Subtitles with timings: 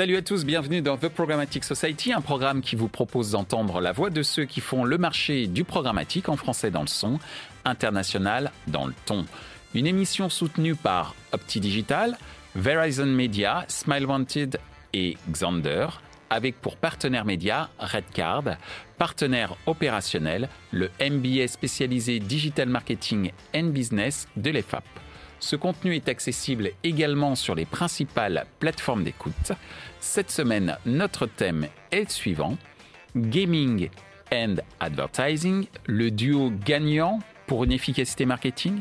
[0.00, 3.92] Salut à tous, bienvenue dans The Programmatic Society, un programme qui vous propose d'entendre la
[3.92, 7.18] voix de ceux qui font le marché du programmatique en français dans le son,
[7.66, 9.26] international dans le ton.
[9.74, 12.16] Une émission soutenue par OptiDigital,
[12.54, 14.58] Verizon Media, Smile Wanted
[14.94, 15.88] et Xander,
[16.30, 18.56] avec pour partenaire média Redcard,
[18.96, 24.84] partenaire opérationnel, le MBA spécialisé Digital Marketing and Business de l'EFAP.
[25.40, 29.52] Ce contenu est accessible également sur les principales plateformes d'écoute.
[30.00, 32.56] Cette semaine, notre thème est le suivant
[33.14, 33.90] Gaming
[34.32, 38.80] and Advertising, le duo gagnant pour une efficacité marketing.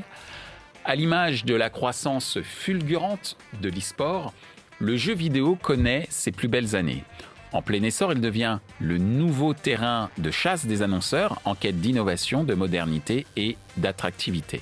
[0.86, 4.34] À l'image de la croissance fulgurante de l'e-sport,
[4.80, 7.04] le jeu vidéo connaît ses plus belles années.
[7.52, 12.46] En plein essor, il devient le nouveau terrain de chasse des annonceurs en quête d'innovation,
[12.46, 14.62] de modernité et d'attractivité.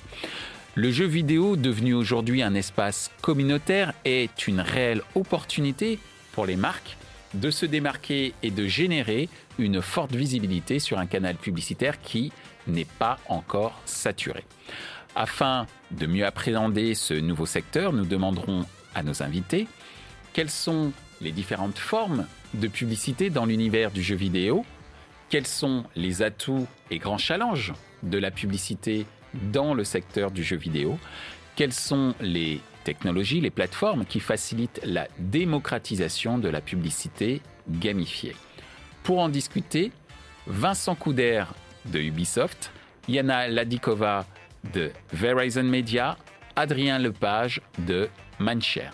[0.74, 6.00] Le jeu vidéo, devenu aujourd'hui un espace communautaire, est une réelle opportunité
[6.46, 6.98] les marques
[7.34, 12.32] de se démarquer et de générer une forte visibilité sur un canal publicitaire qui
[12.68, 14.44] n'est pas encore saturé.
[15.16, 19.68] Afin de mieux appréhender ce nouveau secteur, nous demanderons à nos invités
[20.34, 24.66] quelles sont les différentes formes de publicité dans l'univers du jeu vidéo,
[25.30, 30.56] quels sont les atouts et grands challenges de la publicité dans le secteur du jeu
[30.56, 31.00] vidéo
[31.56, 38.34] Quelles sont les technologies, les plateformes qui facilitent la démocratisation de la publicité gamifiée
[39.04, 39.92] Pour en discuter,
[40.46, 41.44] Vincent Couder
[41.92, 42.72] de Ubisoft,
[43.10, 44.26] Yana Ladikova
[44.74, 46.16] de Verizon Media,
[46.56, 48.08] Adrien Lepage de
[48.40, 48.94] Mindshare.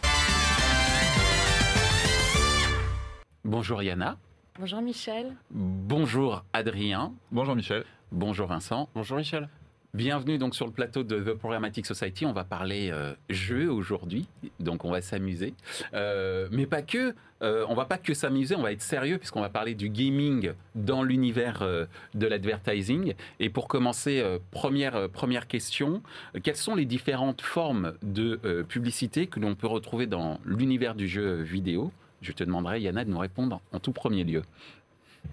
[3.45, 4.17] Bonjour Yana.
[4.57, 5.35] Bonjour Michel.
[5.52, 7.13] Bonjour Adrien.
[7.31, 7.85] Bonjour Michel.
[8.11, 8.89] Bonjour Vincent.
[8.95, 9.50] Bonjour Michel.
[9.95, 12.25] Bienvenue donc sur le plateau de The Programmatic Society.
[12.25, 14.27] On va parler euh, jeu aujourd'hui,
[14.59, 15.53] donc on va s'amuser,
[15.94, 17.13] euh, mais pas que.
[17.44, 20.53] Euh, on va pas que s'amuser, on va être sérieux puisqu'on va parler du gaming
[20.73, 21.85] dans l'univers euh,
[22.16, 23.13] de l'advertising.
[23.40, 26.01] Et pour commencer, première première question
[26.41, 31.44] quelles sont les différentes formes de publicité que l'on peut retrouver dans l'univers du jeu
[31.44, 31.91] vidéo?
[32.23, 34.41] Je te demanderai, Yana, de nous répondre en tout premier lieu.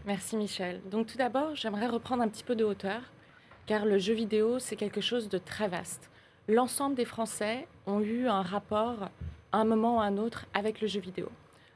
[0.05, 0.83] Merci Michel.
[0.91, 3.01] Donc tout d'abord, j'aimerais reprendre un petit peu de hauteur
[3.67, 6.11] car le jeu vidéo, c'est quelque chose de très vaste.
[6.49, 9.11] L'ensemble des Français ont eu un rapport
[9.53, 11.29] à un moment ou à un autre avec le jeu vidéo.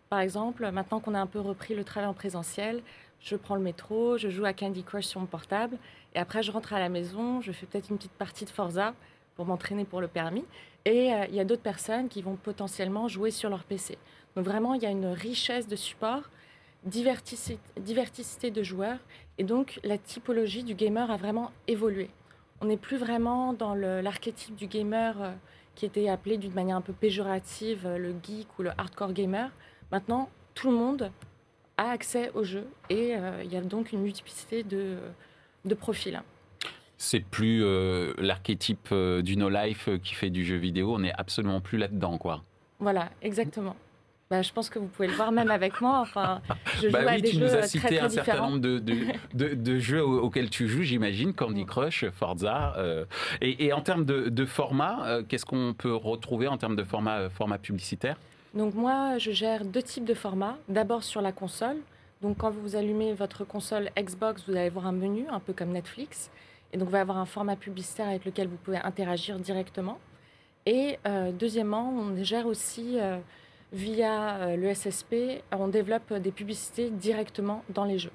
[0.08, 2.82] Par exemple, maintenant qu'on a un peu repris le travail en présentiel,
[3.20, 5.78] je prends le métro, je joue à Candy Crush sur mon portable,
[6.14, 8.94] et après je rentre à la maison, je fais peut-être une petite partie de Forza
[9.34, 10.44] pour m'entraîner pour le permis,
[10.84, 13.98] et euh, il y a d'autres personnes qui vont potentiellement jouer sur leur PC.
[14.36, 16.30] Donc vraiment, il y a une richesse de support,
[16.84, 18.98] diversité, diversité de joueurs,
[19.38, 22.10] et donc la typologie du gamer a vraiment évolué.
[22.60, 25.32] On n'est plus vraiment dans l'archétype du gamer euh,
[25.74, 29.50] qui était appelé d'une manière un peu péjorative euh, le geek ou le hardcore gamer.
[29.90, 31.10] Maintenant, tout le monde
[31.76, 34.96] a accès au jeu et euh, il y a donc une multiplicité de,
[35.64, 36.22] de profils.
[36.96, 37.60] C'est plus
[38.18, 42.44] l'archétype du no-life qui fait du jeu vidéo, on n'est absolument plus là-dedans, quoi.
[42.78, 43.76] Voilà, exactement.
[44.34, 46.00] Bah, je pense que vous pouvez le voir même avec moi.
[46.00, 46.40] Enfin,
[46.82, 48.58] je bah joue à des tu jeux nous as très, cité très un certain nombre
[48.58, 48.96] de, de,
[49.32, 52.74] de- de jeux au- auxquels tu joues, j'imagine, Candy Crush, Forza.
[52.76, 53.04] euh,
[53.40, 57.18] et, et en termes de, format, euh, qu'est-ce qu'on peut retrouver en termes de format,
[57.18, 58.16] euh, format publicitaire?
[58.54, 60.56] Donc moi, je gère deux types de formats.
[60.68, 61.76] D'abord sur la console.
[62.20, 65.70] Donc quand vous allumez votre console Xbox, vous allez voir un menu, un peu comme
[65.70, 66.28] Netflix.
[66.72, 70.00] Et donc vous allez avoir un format publicitaire avec lequel vous pouvez interagir directement.
[70.66, 73.18] Et euh, deuxièmement, on gère aussi euh,
[73.74, 78.12] via euh, le SSP, on développe des publicités directement dans les jeux.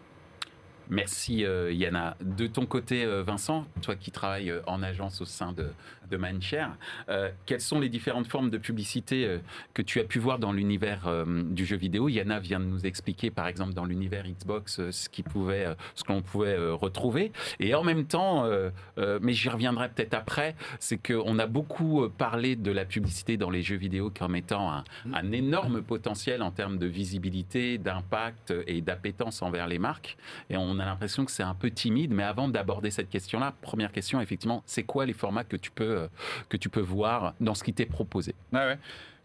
[0.90, 2.18] Merci euh, Yana.
[2.22, 5.68] De ton côté, euh, Vincent, toi qui travailles en agence au sein de,
[6.09, 6.75] de Mindshare,
[7.09, 9.40] euh, quelles sont les différentes formes de publicité euh,
[9.74, 12.09] que tu as pu voir dans l'univers euh, du jeu vidéo?
[12.09, 16.12] Yana vient de nous expliquer, par exemple, dans l'univers Xbox, ce qui pouvait, ce que
[16.12, 17.31] l'on pouvait retrouver.
[17.59, 18.50] Et en même temps,
[18.98, 23.62] mais j'y reviendrai peut-être après, c'est qu'on a beaucoup parlé de la publicité dans les
[23.62, 29.42] jeux vidéo comme étant un, un énorme potentiel en termes de visibilité, d'impact et d'appétence
[29.42, 30.18] envers les marques.
[30.50, 32.12] Et on a l'impression que c'est un peu timide.
[32.12, 35.99] Mais avant d'aborder cette question-là, première question, effectivement, c'est quoi les formats que tu peux,
[36.00, 36.07] euh,
[36.50, 38.78] que tu peux voir dans ce qui t'est proposé ouais.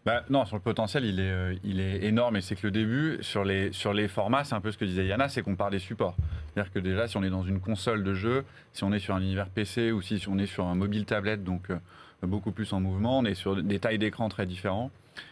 [0.05, 2.71] Bah, non, sur le potentiel, il est, euh, il est énorme et c'est que le
[2.71, 3.71] début, sur les,
[4.07, 6.15] formats, c'est un peu ce que disait Yana, c'est qu'on part des supports.
[6.53, 9.15] C'est-à-dire que déjà, si on est dans une console de jeu, si on est sur
[9.15, 11.79] un univers PC ou si on est sur un mobile tablette, donc euh,
[12.21, 14.91] beaucoup plus en mouvement, on est sur des tailles d'écran très différents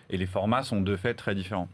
[0.09, 1.69] et les formats sont de fait très différents.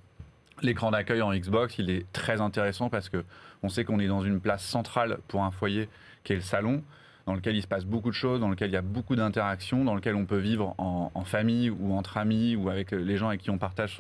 [0.62, 3.24] L'écran d'accueil en Xbox, il est très intéressant parce que
[3.64, 5.88] on sait qu'on est dans une place centrale pour un foyer
[6.26, 6.84] qui est le salon,
[7.30, 9.86] dans lequel il se passe beaucoup de choses, dans lequel il y a beaucoup d'interactions,
[9.86, 13.42] dans lequel on peut vivre en, famille ou entre amis ou avec les gens avec
[13.42, 13.96] qui on partage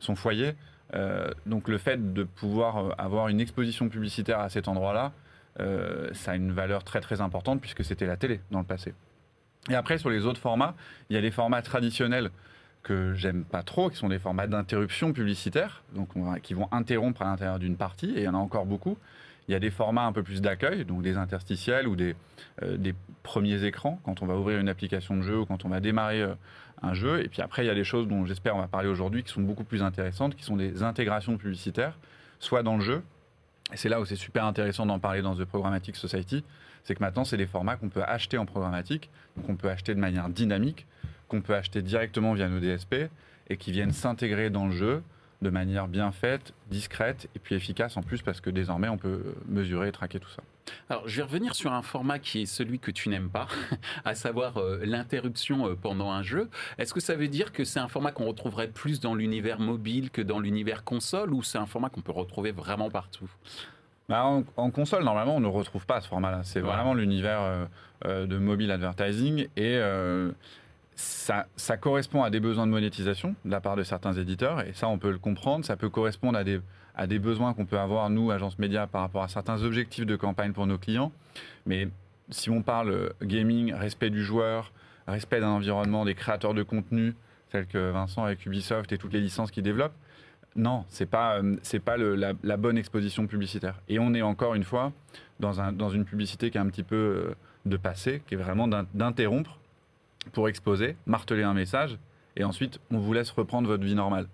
[0.00, 0.54] son, foyer.
[1.44, 5.12] donc le fait de pouvoir avoir une exposition publicitaire à cet endroit-là,
[6.14, 8.94] ça a une valeur très très importante puisque c'était la télé dans le passé.
[9.68, 10.74] Et après, sur les autres formats,
[11.10, 12.30] il y a les formats traditionnels
[12.82, 16.08] que j'aime pas trop, qui sont des formats d'interruption publicitaire, donc
[16.42, 18.96] qui vont interrompre à l'intérieur d'une partie, et il y en a encore beaucoup.
[19.48, 22.14] Il y a des formats un peu plus d'accueil, donc des interstitiels ou des,
[22.62, 25.68] euh, des, premiers écrans, quand on va ouvrir une application de jeu ou quand on
[25.68, 26.34] va démarrer euh,
[26.82, 27.22] un jeu.
[27.24, 29.32] Et puis après, il y a des choses dont j'espère on va parler aujourd'hui qui
[29.32, 31.98] sont beaucoup plus intéressantes, qui sont des intégrations publicitaires,
[32.38, 33.02] soit dans le jeu,
[33.72, 36.44] et c'est là où c'est super intéressant d'en parler dans The Programmatic Society,
[36.84, 39.10] c'est que maintenant, c'est des formats qu'on peut acheter en programmatique,
[39.46, 40.86] qu'on peut acheter de manière dynamique,
[41.28, 43.08] qu'on peut acheter directement via nos DSP
[43.48, 45.02] et qui viennent s'intégrer dans le jeu
[45.44, 49.36] de manière bien faite, discrète et puis efficace en plus parce que désormais on peut
[49.46, 50.42] mesurer et traquer tout ça.
[50.88, 53.46] Alors je vais revenir sur un format qui est celui que tu n'aimes pas,
[54.04, 56.48] à savoir euh, l'interruption euh, pendant un jeu.
[56.78, 60.10] Est-ce que ça veut dire que c'est un format qu'on retrouverait plus dans l'univers mobile
[60.10, 63.30] que dans l'univers console ou c'est un format qu'on peut retrouver vraiment partout?
[64.08, 66.40] Bah, en, console, normalement, on ne retrouve pas ce format-là.
[66.42, 67.66] C'est vraiment l'univers
[68.04, 69.80] euh, de mobile advertising et
[70.96, 74.88] ça, correspond à des besoins de monétisation de la part de certains éditeurs, et ça,
[74.88, 75.64] on peut le comprendre.
[75.64, 79.28] Ça peut correspondre à des, besoins qu'on peut avoir, nous, agence média, par rapport à
[79.28, 81.12] certains objectifs de campagne pour nos clients.
[81.66, 81.88] Mais
[82.30, 84.72] si on parle gaming, respect du joueur,
[85.06, 87.14] respect d'un environnement, des créateurs de contenu,
[87.50, 89.94] tels que Vincent avec Ubisoft et toutes les licences qu'ils développent,
[90.56, 93.80] non, c'est pas c'est pas la, bonne exposition publicitaire.
[93.88, 94.92] Et on est encore une fois
[95.40, 97.34] dans, dans une publicité qui est un petit peu euh,
[97.66, 99.58] de passé, qui est vraiment d'interrompre
[100.32, 101.98] pour exposer, marteler un message,
[102.36, 104.26] et ensuite on vous laisse reprendre votre vie normale.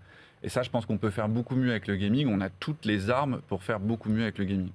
[0.42, 2.26] Et ça, je pense qu'on peut faire beaucoup mieux avec le gaming.
[2.28, 4.70] On a toutes les armes pour faire beaucoup mieux avec le gaming.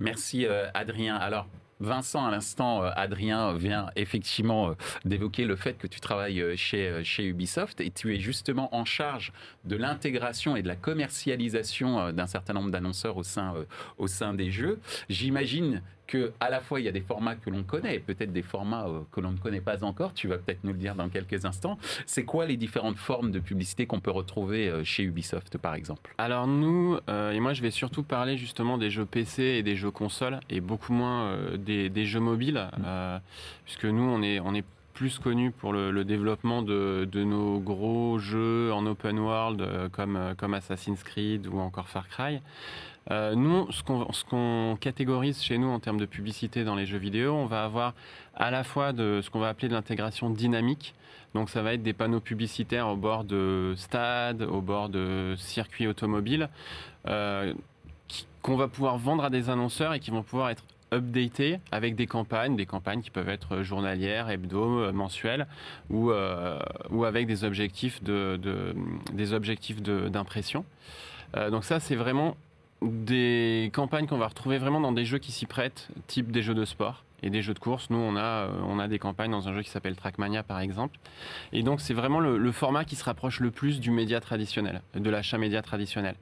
[0.00, 1.16] Merci euh, Adrien.
[1.16, 1.46] Alors,
[1.78, 7.04] Vincent, à l'instant, euh, Adrien vient effectivement euh, d'évoquer le fait que tu travailles chez,
[7.04, 9.32] chez Ubisoft et tu es justement en charge
[9.64, 13.22] de l'intégration et de la commercialisation d'un certain nombre d'annonceurs au
[13.98, 14.80] au sein des jeux.
[15.08, 18.32] J'imagine que à la fois il y a des formats que l'on connaît et peut-être
[18.32, 20.12] des formats euh, que l'on ne connaît pas encore.
[20.12, 21.78] Tu vas peut-être nous le dire dans quelques instants.
[22.04, 26.12] C'est quoi les différentes formes de publicité qu'on peut retrouver euh, chez Ubisoft, par exemple?
[26.18, 29.76] Alors nous, euh, et moi je vais surtout parler justement des jeux PC et des
[29.76, 33.20] jeux consoles et beaucoup moins des, jeux mobiles, mmh.
[33.64, 34.64] puisque nous on est on est
[34.94, 40.54] plus connu pour le, développement de, de, nos gros jeux en open world comme, comme
[40.54, 42.40] Assassin's Creed ou encore Far Cry.
[43.10, 43.82] Euh, nous, ce
[44.24, 47.94] qu'on catégorise chez nous en termes de publicité dans les jeux vidéo, on va avoir
[48.34, 50.94] à la fois de ce qu'on va appeler de l'intégration dynamique.
[51.34, 55.86] Donc ça va être des panneaux publicitaires au bord de stades, au bord de circuits
[55.86, 56.48] automobiles,
[57.08, 57.52] euh,
[58.42, 62.08] qu'on va pouvoir vendre à des annonceurs et qui vont pouvoir être updatés avec des
[62.08, 65.46] campagnes, des campagnes qui peuvent être journalières, hebdo, euh, mensuelles,
[65.88, 68.40] ou, avec des objectifs de,
[69.12, 70.64] des objectifs d'impression.
[71.50, 72.36] donc ça, c'est vraiment
[72.82, 76.54] des campagnes qu'on va retrouver vraiment dans des jeux qui s'y prêtent, type des jeux
[76.54, 77.90] de sport et des jeux de course.
[77.90, 80.60] Nous, on a, euh, on a des campagnes dans un jeu qui s'appelle Trackmania, par
[80.60, 80.98] exemple.
[81.52, 85.10] Et donc, c'est vraiment le, format qui se rapproche le plus du média traditionnel, de
[85.10, 86.14] l'achat média traditionnel.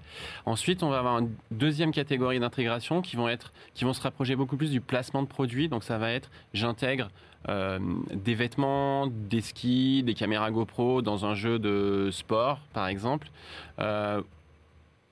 [0.47, 4.37] Ensuite, on va avoir une deuxième catégorie d'intégration qui vont être, qui vont se rapprocher
[4.37, 5.69] beaucoup plus du placement de produits.
[5.69, 7.11] Donc, ça va être, j'intègre
[7.49, 7.79] euh,
[8.12, 13.31] des vêtements, des skis, des caméras GoPro dans un jeu de sport, par exemple,
[13.79, 14.23] euh,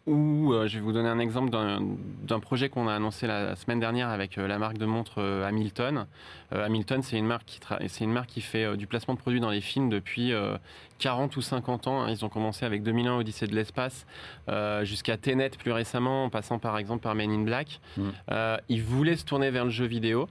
[0.07, 3.81] ou euh, je vais vous donner un exemple d'un projet qu'on a annoncé la, semaine
[3.81, 6.07] dernière avec euh, la marque de montre euh, Hamilton.
[6.53, 9.51] Hamilton, c'est une marque qui c'est une marque qui fait du placement de produits dans
[9.51, 10.33] les films depuis
[11.01, 12.07] 40 ou 50 ans.
[12.07, 14.07] Ils ont commencé avec 2001 Odyssée de l'espace
[14.83, 17.81] jusqu'à Tenet plus récemment, en passant par exemple par Men in Black.
[17.97, 18.11] Mm.
[18.69, 20.29] ils voulaient se tourner vers le jeu vidéo.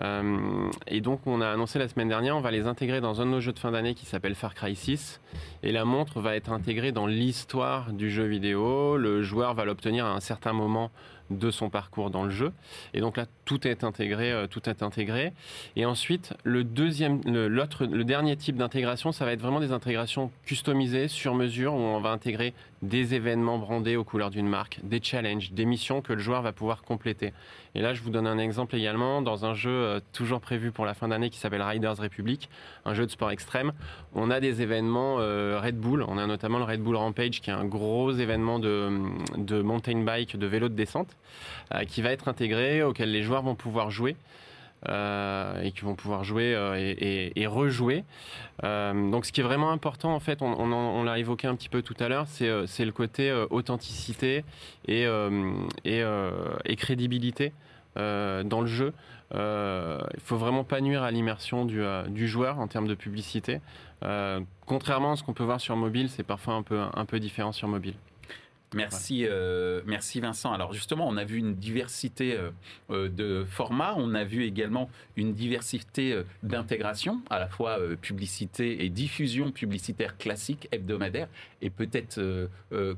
[0.00, 3.26] Euh, et donc, on a annoncé la semaine dernière, on va les intégrer dans un
[3.26, 5.20] de nos jeux de fin d'année qui s'appelle Far Cry 6.
[5.62, 8.96] Et la montre va être intégrée dans l'histoire du jeu vidéo.
[8.96, 10.90] Le joueur va l'obtenir à un certain moment
[11.30, 12.52] de son parcours dans le jeu.
[12.94, 15.32] Et donc là, tout est intégré, euh, tout est intégré.
[15.76, 20.30] Et ensuite, le deuxième, l'autre, le, dernier type d'intégration, ça va être vraiment des intégrations
[20.44, 25.00] customisées, sur mesure, où on va intégrer des événements brandés aux couleurs d'une marque, des
[25.02, 27.32] challenges, des missions que le joueur va pouvoir compléter.
[27.74, 30.84] Et là, je vous donne un exemple également dans un jeu euh, toujours prévu pour
[30.84, 32.48] la fin d'année qui s'appelle Riders Republic,
[32.84, 33.72] un jeu de sport extrême.
[34.14, 36.04] On a des événements euh, Red Bull.
[36.06, 38.90] On a notamment le Red Bull Rampage, qui est un gros événement de,
[39.36, 41.16] de mountain bike, de vélo de descente,
[41.88, 44.16] qui va être intégré, auquel les joueurs vont pouvoir jouer.
[44.86, 46.54] et qui vont pouvoir jouer
[47.34, 48.04] et, rejouer.
[48.62, 51.96] donc, ce qui est vraiment important, en fait, on, l'a évoqué un petit peu tout
[52.00, 54.44] à l'heure, c'est le côté authenticité
[54.86, 55.06] et,
[56.76, 57.52] crédibilité
[57.98, 58.92] euh, dans le jeu.
[59.34, 62.94] Euh, il faut vraiment pas nuire à l'immersion du, euh, du, joueur en termes de
[62.94, 63.60] publicité.
[64.66, 67.52] contrairement à ce qu'on peut voir sur mobile, c'est parfois un peu, un peu différent
[67.52, 67.94] sur mobile.
[68.74, 70.52] Merci, euh, merci Vincent.
[70.52, 72.50] Alors justement, on a vu une diversité euh,
[72.90, 78.90] euh, de formats, on a vu également une diversité d'intégration, à la fois publicité et
[78.90, 81.28] diffusion publicitaire classique, hebdomadaire,
[81.62, 82.20] et peut-être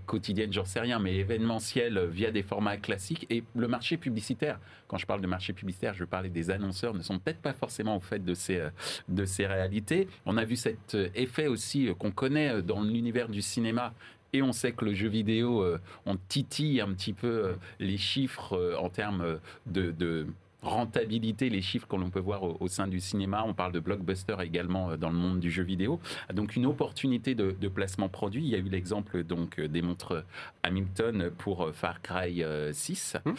[0.06, 3.26] quotidienne, j'en sais rien, mais événementielle via des formats classiques.
[3.30, 7.02] Et le marché publicitaire, quand je parle de marché publicitaire, je parlais des annonceurs, ne
[7.02, 8.62] sont peut-être pas forcément au fait de ces,
[9.08, 10.08] de ces réalités.
[10.26, 13.94] On a vu cet effet aussi qu'on connaît dans l'univers du cinéma
[14.32, 17.96] et on sait que le jeu vidéo, euh, on titille un petit peu euh, les
[17.96, 20.26] chiffres euh, en termes de,
[20.62, 23.42] rentabilité, les chiffres que l'on peut voir au, sein du cinéma.
[23.46, 26.00] On parle de blockbuster également dans le monde du jeu vidéo.
[26.34, 28.44] Donc une opportunité de, placement produit.
[28.44, 30.22] Il y a eu l'exemple donc des montres
[30.62, 33.16] Hamilton pour Far Cry 6.
[33.24, 33.34] Hum.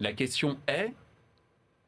[0.00, 0.94] la question est,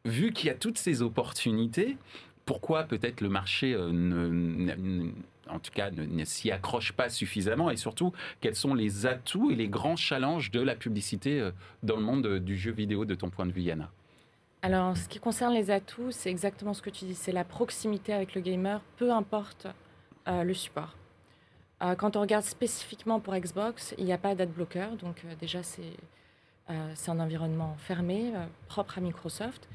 [0.05, 1.97] vu qu'il y a toutes ces opportunités,
[2.45, 5.13] pourquoi peut-être le marché ne
[5.49, 9.55] en tout cas, ne, s'y accroche pas suffisamment Et surtout, quels sont les atouts et
[9.55, 11.51] les grands challenges de la publicité euh,
[11.83, 13.91] dans le monde euh, du jeu vidéo de ton point de vue, Yana?
[14.63, 17.15] Alors, en ce qui concerne les atouts, c'est exactement ce que tu dis.
[17.15, 19.67] C'est la proximité avec le gamer, peu importe
[20.29, 20.97] euh, le support.
[21.99, 24.97] quand on regarde spécifiquement pour Xbox, il n'y a pas d'adblocker.
[24.99, 25.93] Donc, déjà, c'est
[26.95, 28.33] c'est un environnement fermé,
[28.67, 29.69] propre à Microsoft.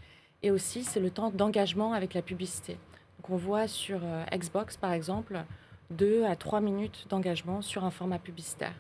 [0.44, 2.74] Et aussi, c'est le temps d'engagement avec la publicité.
[3.18, 5.46] Donc, on voit sur Xbox, par exemple,
[5.92, 8.74] 2 à 3 minutes d'engagement sur un format publicitaire.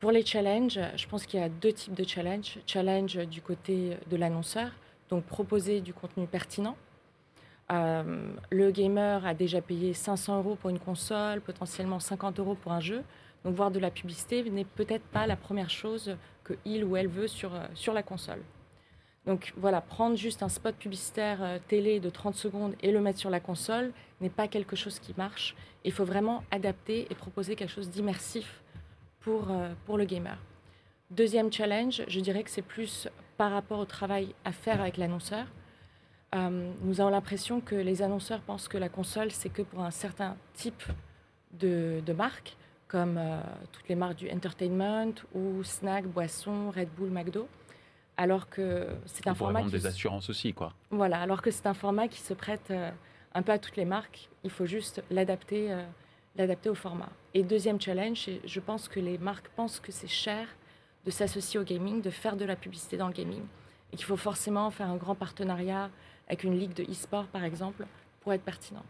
[0.00, 2.58] Pour les challenges, je pense qu'il y a deux types de challenges.
[2.66, 4.70] Challenge du côté de l'annonceur,
[5.08, 6.76] donc proposer du contenu pertinent.
[7.72, 12.72] Euh, le gamer a déjà payé 500 euros pour une console, potentiellement 50 euros pour
[12.72, 13.02] un jeu.
[13.44, 17.08] Donc voir de la publicité n'est peut-être pas la première chose que il ou elle
[17.08, 18.40] veut sur, euh, sur la console.
[19.26, 23.18] Donc voilà, prendre juste un spot publicitaire euh, télé de 30 secondes et le mettre
[23.18, 25.54] sur la console n'est pas quelque chose qui marche.
[25.84, 28.62] Il faut vraiment adapter et proposer quelque chose d'immersif
[29.20, 30.36] pour, euh, le gamer.
[31.10, 35.46] Deuxième challenge, je dirais que c'est plus par rapport au travail à faire avec l'annonceur.
[36.34, 39.90] Euh, nous avons l'impression que les annonceurs pensent que la console, c'est que pour un
[39.90, 40.82] certain type
[41.52, 42.56] de, de marque,
[42.88, 43.18] comme
[43.72, 47.48] toutes les marques du entertainment ou snack, boisson, Red Bull, McDo
[48.16, 50.72] alors que c'est un format qui des assurances aussi quoi.
[50.90, 52.90] Voilà, alors que c'est un format qui se prête euh,
[53.34, 54.28] un peu à toutes les marques.
[54.44, 55.84] Il faut juste l'adapter, euh,
[56.36, 57.08] l'adapter au format.
[57.34, 60.46] Et deuxième challenge, je pense que les marques pensent que c'est cher
[61.04, 63.42] de s'associer au gaming, de faire de la publicité dans le gaming,
[63.92, 65.90] et qu'il faut forcément faire un grand partenariat
[66.28, 67.86] avec une ligue de e-sport par exemple
[68.20, 68.84] pour être pertinent.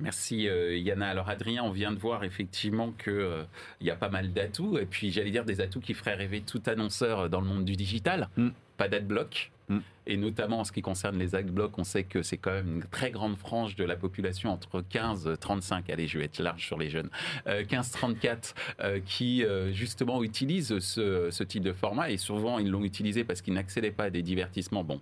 [0.00, 1.08] Merci euh, Yana.
[1.08, 3.42] Alors Adrien, on vient de voir effectivement qu'il euh,
[3.80, 6.62] y a pas mal d'atouts, et puis j'allais dire des atouts qui feraient rêver tout
[6.66, 8.28] annonceur dans le monde du digital.
[8.36, 8.48] Mm.
[8.78, 9.50] Pas d'adblock.
[9.68, 9.78] Mm.
[10.06, 12.84] Et notamment en ce qui concerne les adblocks, on sait que c'est quand même une
[12.84, 16.66] très grande frange de la population entre 15 et 35, allez je vais être large
[16.66, 17.10] sur les jeunes,
[17.46, 23.22] 15-34 euh, qui justement utilisent ce, ce, type de format et souvent ils l'ont utilisé
[23.22, 24.82] parce qu'ils n'accédaient pas à des divertissements.
[24.82, 25.00] Bon,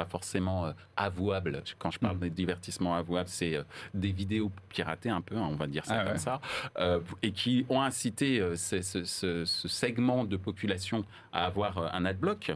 [0.00, 1.62] pas forcément euh, avouable.
[1.78, 2.20] Quand je parle mm.
[2.20, 6.00] de divertissement avouable, c'est euh, des vidéos piratées un peu, hein, on va dire ça
[6.00, 6.40] ah comme ça,
[6.78, 12.52] euh, et qui ont incité ce, segment de population à avoir un adblock.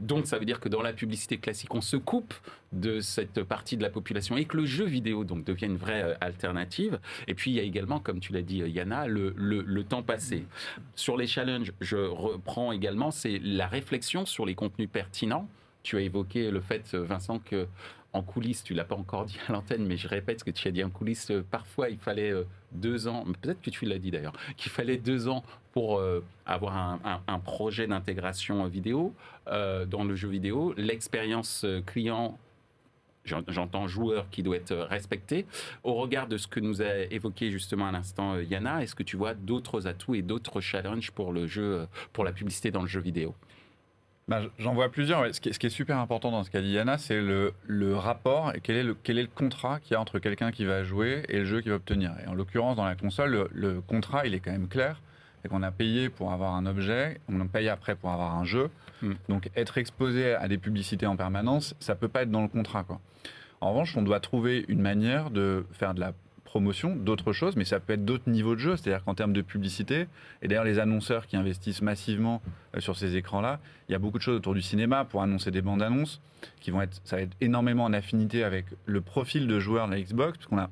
[0.00, 2.34] donc ça veut dire que dans la publicité classique, on se coupe
[2.72, 6.16] de cette partie de la population et que le jeu vidéo donc devient une vraie
[6.20, 6.98] alternative.
[7.28, 10.46] Et puis il y a également, comme tu l'as dit Yana, le, le, temps passé.
[10.94, 15.48] Sur les challenges, je reprends également, c'est la réflexion sur les contenus pertinents
[15.84, 17.68] tu as évoqué le fait, Vincent, que
[18.14, 20.66] en coulisses, tu l'as pas encore dit à l'antenne, mais je répète ce que tu
[20.68, 21.30] as dit en coulisses.
[21.30, 24.96] Euh, parfois, il fallait euh, deux ans, peut-être que tu l'as dit d'ailleurs, qu'il fallait
[24.96, 29.12] deux ans pour euh, avoir un, projet d'intégration vidéo
[29.46, 30.72] dans le jeu vidéo.
[30.76, 32.38] L'expérience client
[33.24, 35.46] j'entends joueur qui doit être respecté.
[35.82, 39.16] Au regard de ce que nous a évoqué justement à l'instant Yana, est-ce que tu
[39.16, 43.00] vois d'autres atouts et d'autres challenges pour le jeu, pour la publicité dans le jeu
[43.00, 43.34] vidéo?
[44.26, 45.34] Bah, j'en vois plusieurs.
[45.34, 47.52] Ce, qui est, super important dans ce qu'a dit Yana, c'est le,
[47.96, 50.64] rapport et quel est le, quel est le contrat qu'il y a entre quelqu'un qui
[50.64, 52.12] va jouer et le jeu qu'il va obtenir.
[52.24, 55.00] Et en l'occurrence, dans la console, le, contrat, il est quand même clair.
[55.42, 58.44] C'est qu'on a payé pour avoir un objet, on en paye après pour avoir un
[58.44, 58.70] jeu.
[59.02, 59.12] Hmm.
[59.28, 62.82] Donc être exposé à des publicités en permanence, ça peut pas être dans le contrat.
[62.82, 63.00] Quoi.
[63.60, 66.14] En revanche, on doit trouver une manière de faire de la
[66.54, 68.76] promotion, d'autres choses, mais ça peut être d'autres niveaux de jeu.
[68.76, 70.06] C'est-à-dire qu'en termes de publicité,
[70.40, 72.42] et d'ailleurs les annonceurs qui investissent massivement
[72.76, 73.58] euh, sur ces écrans-là,
[73.88, 76.20] il y a beaucoup de choses autour du cinéma pour annoncer des bandes annonces
[76.60, 79.94] qui vont être, ça va être énormément en affinité avec le profil de joueur de
[79.94, 80.70] la Xbox, parce qu'on a,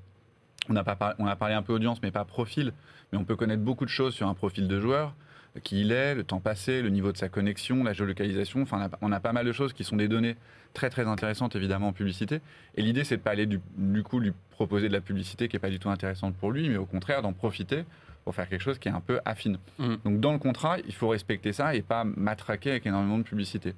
[0.69, 2.73] on a, on a parlé un peu audience, mais pas profil,
[3.11, 5.17] mais on peut connaître beaucoup de choses sur un profil de joueur
[5.61, 8.63] qui il est, le temps passé, le niveau de sa connexion, la géolocalisation.
[8.63, 10.37] Enfin, on a, pas mal de choses qui sont des données
[10.73, 12.41] très très intéressantes évidemment en publicité.
[12.77, 13.61] Et l'idée, c'est de pas aller du,
[14.03, 16.77] coup lui proposer de la publicité qui est pas du tout intéressante pour lui, mais
[16.77, 17.85] au contraire d'en profiter
[18.25, 19.59] pour faire quelque chose qui est un peu affine.
[19.79, 19.95] Mm.
[20.05, 23.75] Donc dans le contrat, il faut respecter ça et pas matraquer avec énormément de publicité.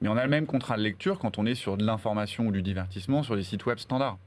[0.00, 2.52] Mais on a le même contrat de lecture quand on est sur de l'information ou
[2.52, 4.18] du divertissement sur des sites web standards.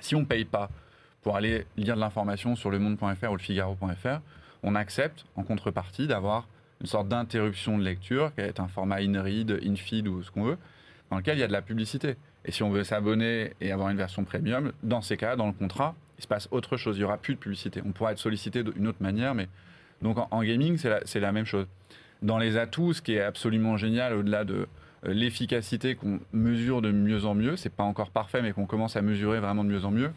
[0.00, 0.70] Si on ne paye pas
[1.22, 4.20] pour aller lire de l'information sur le monde.fr ou le figaro.fr,
[4.66, 6.48] on accepte en contrepartie d'avoir
[6.80, 10.58] une sorte d'interruption de lecture, qui est un format in-read, in-feed ou ce qu'on veut,
[11.10, 12.16] dans lequel il y a de la publicité.
[12.44, 15.52] Et si on veut s'abonner et avoir une version premium, dans ces cas, dans le
[15.52, 16.96] contrat, il se passe autre chose.
[16.96, 17.80] Il n'y aura plus de publicité.
[17.86, 19.48] On pourra être sollicité d'une autre manière, mais
[20.02, 21.66] donc en, gaming, c'est la, la même chose.
[22.22, 24.66] Dans les atouts, ce qui est absolument génial, au-delà de
[25.06, 28.96] euh, l'efficacité qu'on mesure de mieux en mieux, c'est pas encore parfait, mais qu'on commence
[28.96, 30.10] à mesurer vraiment de mieux en mieux,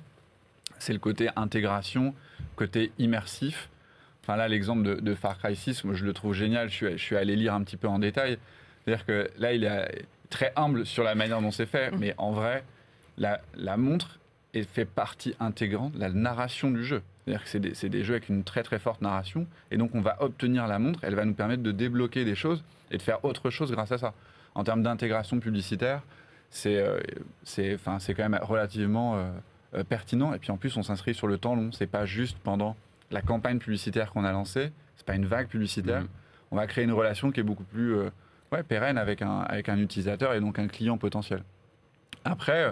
[0.79, 2.15] c'est le côté intégration,
[2.55, 3.69] côté immersif.
[4.23, 6.69] Enfin là, l'exemple de, Far Cry 6, moi je le trouve génial.
[6.69, 8.37] Je suis, allé lire un petit peu en détail.
[8.83, 12.31] C'est-à-dire que là, il est très humble sur la manière dont c'est fait, mais en
[12.31, 12.63] vrai,
[13.17, 14.19] la, montre
[14.73, 17.01] fait partie intégrante de la narration du jeu.
[17.25, 20.17] C'est-à-dire que c'est des, jeux avec une très très forte narration, et donc on va
[20.21, 23.49] obtenir la montre, elle va nous permettre de débloquer des choses et de faire autre
[23.49, 24.13] chose grâce à ça.
[24.55, 26.01] En termes d'intégration publicitaire,
[26.49, 26.99] c'est euh,
[27.85, 29.29] quand même relativement euh,
[29.75, 32.37] euh, pertinent, et puis en plus on s'inscrit sur le temps long, c'est pas juste
[32.43, 32.75] pendant
[33.11, 36.07] la campagne publicitaire qu'on a lancée, c'est pas une vague publicitaire, Mhm.
[36.51, 38.09] on va créer une relation qui est beaucoup plus euh,
[38.51, 41.43] ouais, pérenne avec un, avec un utilisateur et donc un client potentiel.
[42.25, 42.71] Après, euh,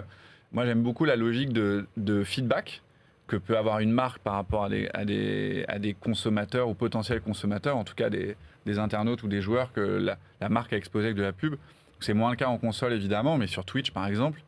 [0.52, 2.82] moi j'aime beaucoup la logique de, de feedback
[3.26, 6.74] que peut avoir une marque par rapport à des, à des, à des consommateurs ou
[6.74, 10.72] potentiels consommateurs, en tout cas des, des internautes ou des joueurs que la, la marque
[10.72, 11.56] a exposé avec de la pub.
[12.00, 14.40] C'est moins le cas en console évidemment, mais sur Twitch par exemple,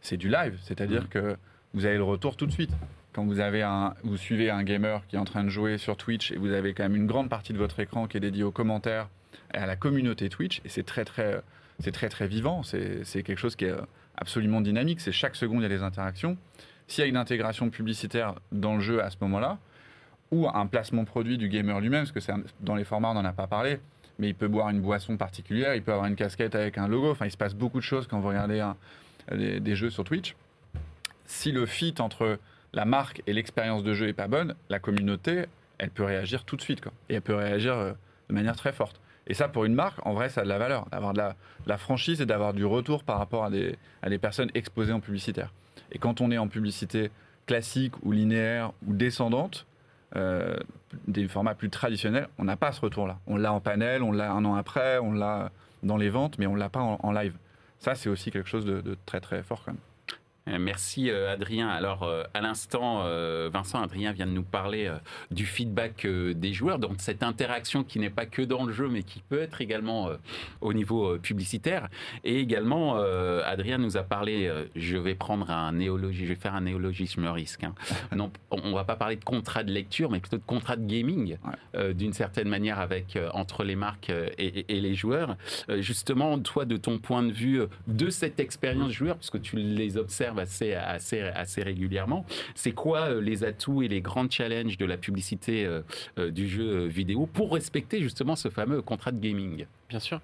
[0.00, 1.08] c'est du live, c'est-à-dire Mhm.
[1.08, 1.36] que
[1.74, 2.70] vous avez le retour tout de suite.
[3.12, 5.96] Quand vous, avez un, vous suivez un gamer qui est en train de jouer sur
[5.96, 8.42] Twitch et vous avez quand même une grande partie de votre écran qui est dédiée
[8.42, 9.08] aux commentaires
[9.52, 11.42] et à la communauté Twitch, et c'est très très,
[11.80, 13.74] c'est très très vivant, c'est quelque chose qui est
[14.16, 16.38] absolument dynamique, c'est chaque seconde il y a des interactions.
[16.88, 19.58] S'il y a une intégration publicitaire dans le jeu à ce moment-là,
[20.30, 23.24] ou un placement produit du gamer lui-même, parce que un- dans les formats on n'en
[23.26, 23.78] a pas parlé,
[24.18, 27.10] mais il peut boire une boisson particulière, il peut avoir une casquette avec un logo,
[27.10, 28.66] enfin il se passe beaucoup de choses quand vous regardez
[29.30, 30.34] des jeux sur Twitch.
[31.26, 32.38] Si le fit entre
[32.72, 35.46] la marque et l'expérience de jeu est pas bonne, la communauté,
[35.78, 36.92] elle peut réagir tout de suite, quoi.
[37.08, 37.92] et elle peut réagir euh,
[38.28, 39.00] de manière très forte.
[39.26, 41.22] Et ça, pour une marque, en vrai, ça a de la valeur, d'avoir de
[41.66, 45.52] la, franchise et d'avoir du retour par rapport à des, personnes exposées en publicitaire.
[45.92, 47.10] Et quand on est en publicité
[47.46, 49.66] classique ou linéaire ou descendante,
[50.16, 50.56] euh,
[51.06, 53.18] des formats plus traditionnels, on n'a pas ce retour-là.
[53.26, 55.50] On l'a en panel, on l'a un an après, on l'a
[55.82, 57.34] dans les ventes, mais on l'a pas en, en live.
[57.78, 59.80] Ça, c'est aussi quelque chose de, de très très fort quand même.
[60.48, 61.68] Euh, Merci euh, Adrien.
[61.68, 63.04] Alors euh, à l'instant,
[63.50, 64.90] Vincent Adrien vient de nous parler
[65.30, 69.02] du feedback des joueurs, donc cette interaction qui n'est pas que dans le jeu, mais
[69.02, 70.10] qui peut être également
[70.60, 71.88] au niveau publicitaire.
[72.24, 72.96] Et également,
[73.44, 74.50] Adrien nous a parlé.
[74.74, 77.64] je vais prendre un néologisme, je vais faire un néologisme risque.
[77.64, 77.74] hein.
[78.16, 80.86] non, on on va pas parler de contrat de lecture, mais plutôt de contrat de
[80.86, 81.36] gaming,
[81.74, 81.94] Ouais.
[81.94, 85.36] d'une certaine manière avec entre les marques et, et- les joueurs.
[85.78, 90.31] Justement, toi, de ton point de vue de cette expérience joueur, puisque tu les observes
[90.38, 94.96] assez, assez, assez régulièrement, c'est quoi euh, les atouts et les grands challenges de la
[94.96, 95.82] publicité euh,
[96.18, 99.66] euh, du jeu vidéo pour respecter justement ce fameux contrat de gaming?
[99.88, 100.20] Bien sûr.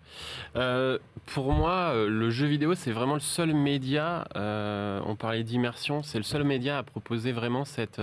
[1.27, 6.25] Pour moi, le jeu vidéo, c'est vraiment le seul média, on parlait d'immersion, c'est le
[6.25, 8.01] seul média à proposer vraiment cette,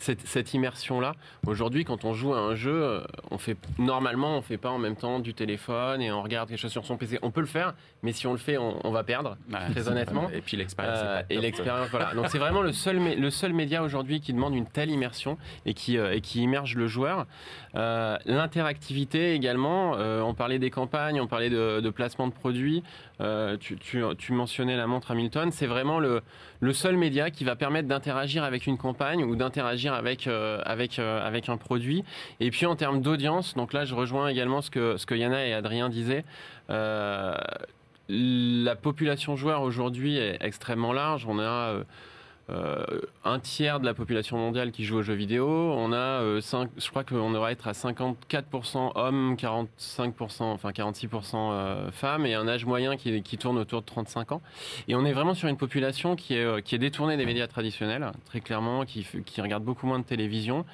[0.00, 1.12] cette, cette immersion-là.
[1.46, 4.78] Aujourd'hui, quand on joue à un jeu, euh, on fait, normalement, on fait pas en
[4.78, 7.18] même temps du téléphone et on regarde quelque chose sur son PC.
[7.22, 9.36] On peut le faire, mais si on le fait, on, on va perdre.
[9.72, 10.28] Très honnêtement.
[10.34, 10.98] Et puis l'expérience.
[11.02, 12.14] Euh, et l'expérience, voilà.
[12.14, 15.36] Donc c'est vraiment le seul, le seul média aujourd'hui qui demande une telle immersion
[15.66, 17.26] et qui, euh, et qui immerge le joueur.
[17.74, 22.82] Euh, L'interactivité également, on parlait des campagnes, on parlait de, de placement de produits,
[23.60, 26.22] tu, tu- tu mentionnais la montre Hamilton, c'est vraiment le,
[26.60, 30.98] le seul média qui va permettre d'interagir avec une campagne ou d'interagir avec, euh, avec,
[30.98, 32.04] euh, avec un produit.
[32.40, 35.46] Et puis en termes d'audience, donc là je rejoins également ce que, ce que Yana
[35.46, 36.24] et Adrien disaient.
[36.70, 37.34] Euh,
[38.08, 41.26] la population joueur aujourd'hui est extrêmement large.
[41.28, 41.84] On a
[42.50, 42.84] euh,
[43.24, 45.46] un tiers de la population mondiale qui joue aux jeux vidéo.
[45.48, 51.90] On a, euh, je crois qu'on devrait être à 54% hommes, 45%, enfin 46% euh,
[51.90, 54.42] femmes, et un âge moyen qui, tourne autour de 35 ans.
[54.88, 58.84] Et on est vraiment sur une population qui est, détournée des médias traditionnels, très clairement,
[58.84, 60.64] qui regarde beaucoup moins de télévision.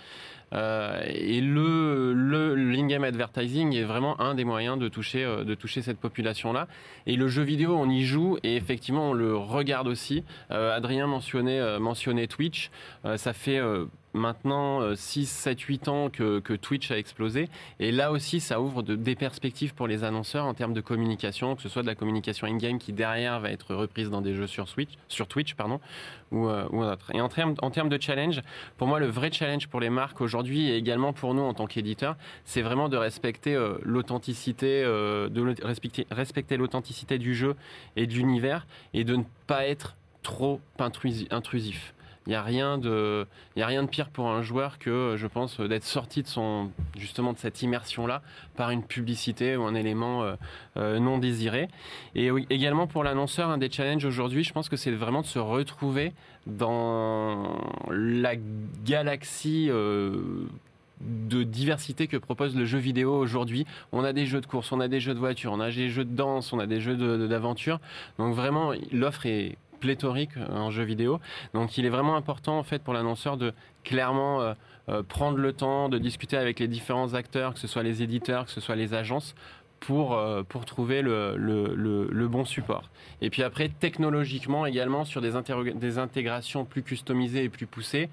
[0.53, 5.55] Euh, et le, le l'in-game advertising est vraiment un des moyens de toucher, euh, de
[5.55, 6.69] toucher cette population-là.
[7.07, 10.25] Et le jeu vidéo, on y joue et effectivement, on le regarde aussi.
[10.51, 12.71] Euh, Adrien mentionnait, mentionnait Twitch.
[13.17, 13.61] Ça fait
[14.17, 17.49] maintenant 6, 7, 8 ans que, Twitch a explosé.
[17.79, 21.63] Et là aussi, ça ouvre des perspectives pour les annonceurs en termes de communication, que
[21.63, 24.69] ce soit de la communication in-game qui derrière va être reprise dans des jeux sur,
[24.69, 25.81] Switch, sur Twitch pardon,
[26.33, 27.11] ou, euh, autre.
[27.15, 28.43] Et en termes, de challenge,
[28.79, 31.67] pour moi, le vrai challenge pour les marques aujourd'hui et également pour nous en tant
[31.67, 35.55] qu'éditeurs, c'est vraiment de respecter euh, l'authenticité, euh, de
[36.11, 37.55] respecter l'authenticité du jeu
[37.97, 41.95] et de l'univers et de ne pas être trop intrusif.
[42.27, 46.23] Il n'y a rien de, de pire pour un joueur que, je pense, d'être sorti
[46.23, 48.23] de son, justement, de cette immersion-là
[48.57, 50.35] par une publicité ou un élément euh,
[50.77, 51.69] euh, non désiré.
[52.15, 55.39] Et également pour l'annonceur, un des challenges aujourd'hui, je pense que c'est vraiment de se
[55.39, 56.13] retrouver
[56.47, 57.59] dans
[57.91, 58.35] la
[58.85, 59.69] galaxie.
[59.71, 60.47] Euh,
[61.01, 63.67] de diversité que propose le jeu vidéo aujourd'hui.
[63.93, 65.91] On a des jeux de course, on a des jeux de voiture, on a des
[65.91, 66.97] jeux de danse, on a des jeux
[67.29, 67.81] d'aventure.
[68.19, 71.21] Donc vraiment, l'offre est pléthorique euh, en jeu vidéo.
[71.55, 73.53] Donc il est vraiment important en fait pour l'annonceur de
[73.85, 74.55] clairement euh,
[74.89, 78.47] euh, prendre le temps de discuter avec les différents acteurs, que ce soit les éditeurs,
[78.47, 79.35] que ce soit les agences,
[79.79, 82.89] pour, pour trouver le, le, bon support.
[83.21, 85.33] Et puis après, technologiquement également, sur des,
[85.75, 88.09] des intégrations plus customisées et plus poussées,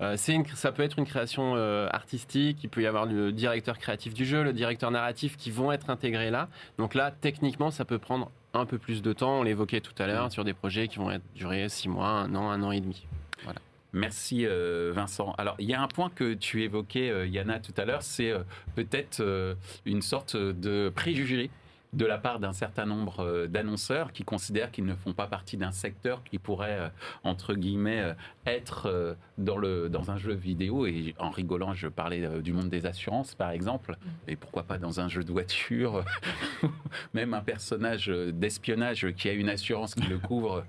[0.00, 1.56] une, ça peut être une création
[1.92, 5.70] artistique, il peut y avoir le directeur créatif du jeu, le directeur narratif qui vont
[5.72, 6.48] être intégrés là.
[6.78, 9.40] Donc là, techniquement, ça peut prendre un peu plus de temps.
[9.40, 10.30] On l'évoquait tout à l'heure mm.
[10.30, 13.06] sur des projets qui vont être, durer six mois, un an, un an et demi.
[13.44, 13.60] Voilà.
[13.94, 15.34] Merci euh, Vincent.
[15.38, 18.30] Alors il y a un point que tu évoquais, euh, Yana, tout à l'heure, c'est
[18.30, 18.40] euh,
[18.74, 19.22] peut-être
[19.86, 21.50] une sorte de préjugé
[21.94, 25.56] de la part d'un certain nombre euh, d'annonceurs qui considèrent qu'ils ne font pas partie
[25.56, 26.88] d'un secteur qui pourrait, euh,
[27.22, 28.14] entre guillemets, euh,
[28.46, 30.86] être dans, le, dans un jeu vidéo.
[30.86, 33.92] Et en rigolant, je parlais du monde des assurances, par exemple.
[33.92, 34.30] Mm.
[34.30, 36.04] Et pourquoi pas dans un jeu de voiture
[37.14, 40.64] Même un personnage d'espionnage qui a une assurance qui le couvre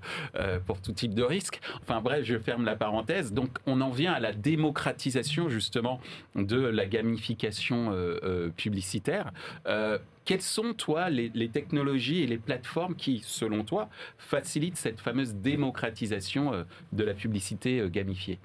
[0.64, 1.60] pour tout type de risque.
[1.82, 3.32] Enfin bref, je ferme la parenthèse.
[3.32, 6.00] Donc on en vient à la démocratisation, justement,
[6.34, 7.94] de la gamification
[8.56, 9.32] publicitaire
[10.26, 16.52] quelles sont, toi, les, technologies et les plateformes qui, selon toi, facilitent cette fameuse démocratisation
[16.52, 18.38] euh, de la publicité euh, gamifiée?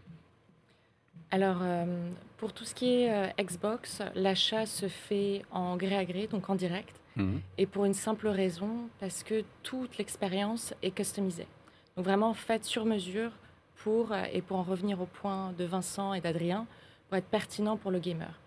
[1.32, 6.28] Alors, euh, pour tout ce qui est Xbox, l'achat se fait en gré à gré,
[6.28, 7.38] donc en direct, mmh.
[7.58, 11.48] et pour une simple raison, parce que toute l'expérience est customisée.
[11.96, 13.32] Donc vraiment faite sur mesure
[13.78, 16.67] pour, et pour en revenir au point de Vincent et d'Adrien,
[17.08, 18.40] pour être pertinent pour le gamer.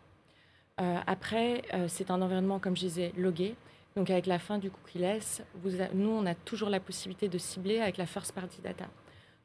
[0.80, 3.54] Euh, après, euh, c'est un environnement, comme je disais, logué.
[3.96, 5.42] Donc avec la fin du cookie-less,
[5.94, 8.86] nous, on a toujours la possibilité de cibler avec la first party data.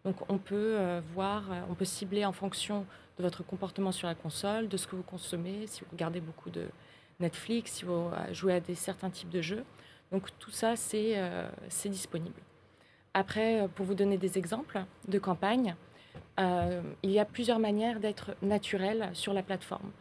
[0.04, 2.86] Donc on peut euh, voir, on peut cibler en fonction
[3.18, 6.50] de votre comportement sur la console, de ce que vous consommez, si vous regardez beaucoup
[6.50, 6.66] de
[7.20, 9.64] Netflix, si vous jouez à certains types de jeux.
[10.12, 11.20] Donc tout ça, c'est
[11.90, 12.42] disponible.
[13.14, 15.76] Après, pour vous donner des exemples de campagne,
[16.40, 19.92] il y a plusieurs manières d'être naturel sur la plateforme.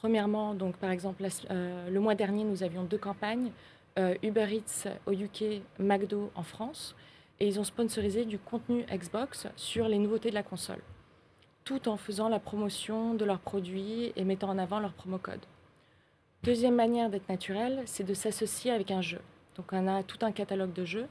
[0.00, 3.50] Premièrement, donc, par exemple, euh, le mois dernier, nous avions deux campagnes,
[3.98, 6.94] euh, Uber Eats au UK, McDo en France,
[7.40, 10.80] et ils ont sponsorisé du contenu Xbox sur les nouveautés de la console,
[11.64, 15.44] tout en faisant la promotion de leurs produits et mettant en avant leur promo code.
[16.44, 19.20] Deuxième manière d'être naturel, c'est de s'associer avec un jeu.
[19.56, 21.08] Donc on a tout un catalogue de jeux,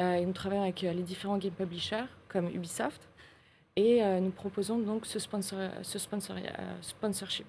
[0.00, 3.08] euh, et nous travaillons avec les différents game publishers comme Ubisoft,
[3.76, 7.46] et nous proposons donc ce, sponsor, ce sponsorship.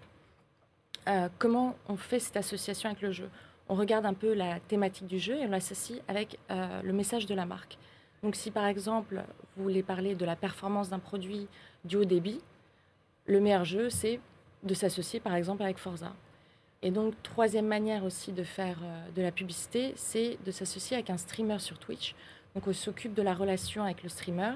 [1.07, 3.29] Euh, comment on fait cette association avec le jeu?
[3.67, 7.25] On regarde un peu la thématique du jeu et on l'associe avec euh, le message
[7.25, 7.77] de la marque.
[8.23, 9.23] Donc si par exemple
[9.55, 11.47] vous voulez parler de la performance d'un produit
[11.85, 12.41] du haut débit,
[13.27, 14.19] le meilleur jeu c'est
[14.63, 16.13] de s'associer par exemple avec Forza.
[16.81, 21.09] Et donc troisième manière aussi de faire euh, de la publicité, c'est de s'associer avec
[21.09, 22.15] un streamer sur Twitch.
[22.55, 24.53] Donc on s'occupe de la relation avec le streamer,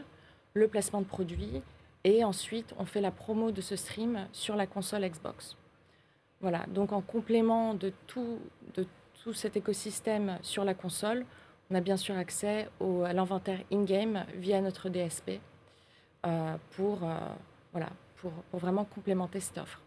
[0.56, 1.62] le placement de produits
[2.04, 5.56] et ensuite on fait la promo de ce stream sur la console Xbox.
[6.44, 8.38] Voilà, donc en complément de tout,
[8.76, 8.86] de
[9.24, 11.26] tout cet écosystème sur la console,
[11.72, 15.40] on a bien sûr accès à l'inventaire in-game via notre DSP
[16.26, 17.80] euh, pour, euh,
[18.18, 19.80] pour, vraiment complémenter cette offre.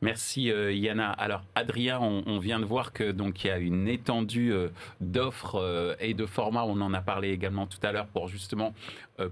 [0.00, 1.10] Merci euh, Yana.
[1.10, 4.54] Alors Adrien, on, vient de voir que donc il y a une étendue
[5.02, 6.64] d'offres et de formats.
[6.64, 8.72] On en a parlé également tout à l'heure pour justement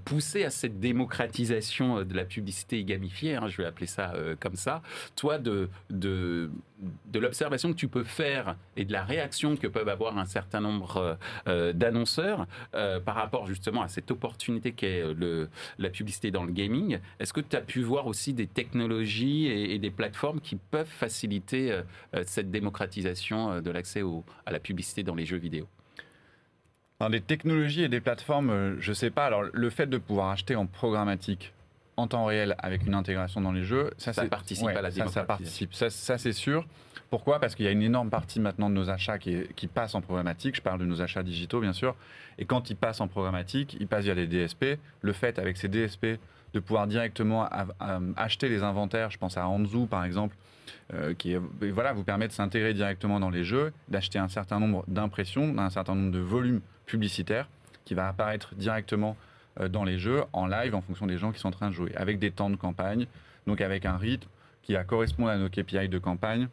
[0.04, 3.36] pousser à cette démocratisation de la publicité gamifiée.
[3.36, 4.82] Hein, je vais appeler ça comme ça.
[5.14, 6.50] Toi, de de,
[7.14, 11.18] l'observation que tu peux faire et de la réaction que peuvent avoir un certain nombre
[11.46, 15.02] d'annonceurs par rapport justement à cette opportunité qu'est
[15.78, 16.98] la publicité dans le gaming.
[17.18, 21.72] Est-ce que tu as pu voir aussi des technologies et, des plateformes qui peuvent faciliter
[21.72, 21.82] euh,
[22.14, 24.02] euh, cette démocratisation euh, de l'accès
[24.44, 25.66] à la publicité dans les jeux vidéo?
[26.98, 29.26] Dans des technologies et des plateformes, je ne sais pas.
[29.26, 31.52] Alors, le fait de pouvoir acheter en programmatique
[31.98, 35.24] en temps réel avec une intégration dans les jeux, ça, Ça participe à la ça,
[35.24, 35.74] participe.
[35.74, 36.66] Ça, ça, c'est sûr.
[37.10, 37.38] Pourquoi?
[37.38, 39.94] Parce qu'il y a une énorme partie maintenant de nos achats qui, est- qui passe
[39.94, 40.56] en programmatique.
[40.56, 41.94] Je parle de nos achats digitaux, bien sûr.
[42.38, 44.78] Et quand ils passent en programmatique, ils passent via les DSP.
[45.02, 46.18] Le fait, avec ces DSP,
[46.54, 47.46] de pouvoir directement
[47.82, 50.34] euh, acheter les inventaires, je pense à Anzu par exemple,
[50.94, 54.58] euh, qui est- voilà, vous permet de s'intégrer directement dans les jeux, d'acheter un certain
[54.60, 57.48] nombre d'impressions, un certain nombre de volumes publicitaires
[57.84, 59.16] qui va apparaître directement
[59.60, 61.74] euh, dans les jeux en live en fonction des gens qui sont en train de
[61.74, 63.06] jouer, avec des temps de campagne,
[63.46, 64.28] donc avec un rythme
[64.62, 66.48] qui va correspondre à nos KPI de campagne.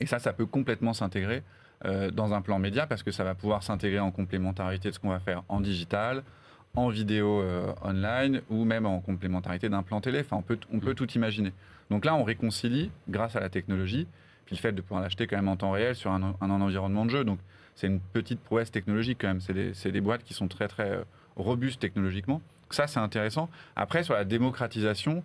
[0.00, 1.42] Et ça, ça peut complètement s'intégrer
[1.86, 4.98] euh, dans un plan média parce que ça va pouvoir s'intégrer en complémentarité de ce
[4.98, 6.22] qu'on va faire en digital,
[6.74, 10.20] en vidéo euh, online ou même en complémentarité d'un plan télé.
[10.20, 11.52] Enfin, on peut, on peut tout imaginer.
[11.90, 14.06] Donc là, on réconcilie grâce à la technologie,
[14.44, 17.04] puis le fait de pouvoir l'acheter quand même en temps réel sur un, un environnement
[17.04, 17.24] de jeu.
[17.24, 17.38] Donc
[17.74, 19.40] c'est une petite prouesse technologique quand même.
[19.40, 21.04] C'est des, boîtes qui sont très très euh,
[21.36, 22.42] robustes technologiquement.
[22.70, 23.48] Ça, c'est intéressant.
[23.74, 25.24] Après, sur la démocratisation,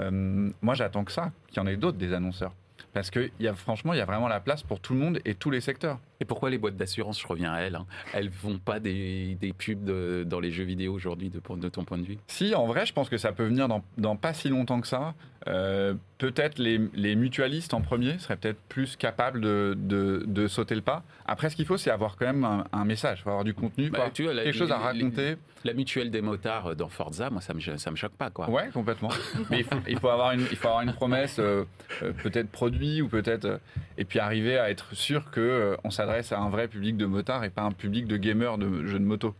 [0.00, 2.54] euh, moi j'attends que ça, qu'il y en ait d'autres des annonceurs.
[2.92, 5.20] Parce que y a, franchement, il y a vraiment la place pour tout le monde
[5.24, 5.98] et tous les secteurs.
[6.22, 9.54] Et pourquoi les boîtes d'assurance, je reviens à elles, hein, elles font pas des, des
[9.54, 12.18] pubs de- dans les jeux vidéo aujourd'hui, de, de ton point de vue?
[12.26, 14.86] Si, en vrai, je pense que ça peut venir dans, dans pas si longtemps que
[14.86, 15.14] ça.
[15.48, 20.74] Euh, peut-être les, les mutualistes en premier seraient peut-être plus capables de, de, de sauter
[20.74, 21.02] le pas.
[21.24, 23.22] Après, ce qu'il faut, c'est avoir quand même un, un message.
[23.22, 25.36] Faut avoir du contenu, Bah, tu vois, la- quelque chose à raconter.
[25.64, 28.50] La mutuelle des motards dans Forza, moi, ça me, ça me choque pas, quoi.
[28.50, 29.08] Ouais, complètement.
[29.50, 31.64] Mais il faut, il faut avoir une, il faut avoir une promesse, euh,
[32.02, 33.58] euh, peut-être produit ou peut-être, euh,
[33.98, 37.06] et puis arriver à être sûr que euh, on s'adresse à un vrai public de
[37.06, 39.34] motards et pas un public de gamers de jeux de moto.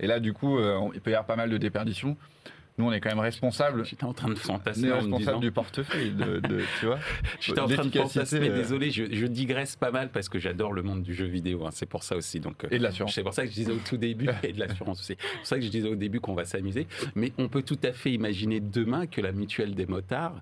[0.00, 2.16] Et là, du coup, euh, on- il peut y avoir pas mal de déperditions.
[2.78, 3.86] Nous, on est quand même responsable.
[3.86, 6.84] J'étais en train de On fantasmer est en me responsable du portefeuille, de, de- tu
[6.84, 6.98] vois.
[7.40, 10.74] J'étais en train de fantasmer, euh, désolé, je, je digresse pas mal parce que j'adore
[10.74, 12.38] le monde du jeu vidéo, hein, c'est pour ça aussi.
[12.38, 13.14] Donc, euh, Et de l'assurance.
[13.14, 15.16] C'est pour ça que je disais au tout début, et de l'assurance aussi.
[15.18, 16.86] C'est pour ça que je disais au début qu'on va s'amuser.
[17.14, 20.34] Mais on peut tout à fait imaginer demain que la mutuelle des motards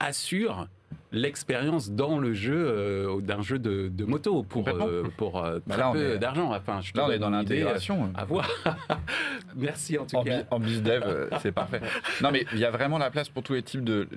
[0.00, 0.68] assure
[1.12, 5.74] l'expérience dans le jeu euh, d'un jeu de, de moto pour, euh, pour euh, Bah
[5.74, 6.52] très là, peu est- d'argent.
[6.52, 8.04] Enfin, je Là, on est dans l'intégration.
[8.06, 8.48] euh, À voir.
[9.56, 10.42] Merci en tout En, cas.
[10.50, 11.80] en bizdev, c'est parfait.
[12.22, 14.08] Non, mais il y a vraiment la place pour tous les types de.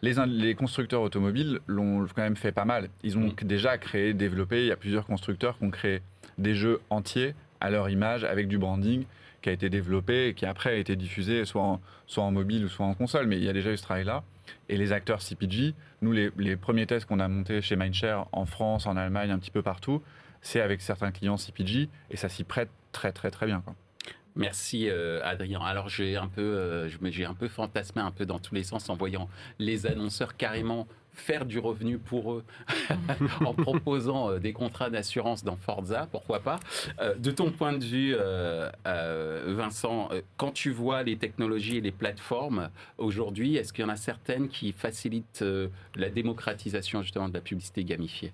[0.00, 2.88] Les, les, constructeurs automobiles l'ont quand même fait pas mal.
[3.02, 3.34] Ils ont Mm.
[3.44, 4.60] déjà créé, développé.
[4.62, 6.00] Il y a plusieurs constructeurs qui ont créé
[6.38, 9.04] des jeux entiers à leur image avec du branding
[9.42, 12.64] qui a été développé et qui après a été diffusé soit en, soit en mobile
[12.64, 13.26] ou soit en console.
[13.26, 14.22] Mais il y a déjà eu ce travail-là.
[14.68, 18.86] Et les acteurs CPG, nous, les, premiers tests qu'on a montés chez Mindshare en France,
[18.86, 20.02] en Allemagne, un petit peu partout,
[20.42, 23.62] c'est avec certains clients CPG et ça s'y prête très, très, très bien.
[24.36, 25.60] Merci euh, Adrien.
[25.60, 28.88] Alors j'ai un peu, euh, j'ai un peu fantasmé un peu dans tous les sens
[28.88, 30.86] en voyant les annonceurs carrément
[31.20, 32.44] faire du revenu pour eux
[33.44, 36.60] en proposant euh, des contrats d'assurance dans Forza, pourquoi pas.
[37.00, 38.70] Euh, de ton point de vue, euh,
[39.46, 43.96] Vincent, quand tu vois les technologies et les plateformes aujourd'hui, est-ce qu'il y en a
[43.96, 45.44] certaines qui facilitent
[45.94, 48.32] la démocratisation justement de la publicité gamifiée?